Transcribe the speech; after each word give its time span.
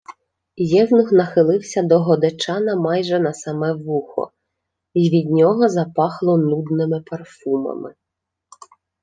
Євнух 0.57 1.11
нахилився 1.11 1.81
до 1.83 1.99
Годечана 1.99 2.75
майже 2.75 3.19
на 3.19 3.33
саме 3.33 3.73
вухо, 3.73 4.31
й 4.93 5.09
від 5.09 5.31
нього 5.31 5.69
запахло 5.69 6.37
нудними 6.37 7.01
парфумами: 7.01 7.93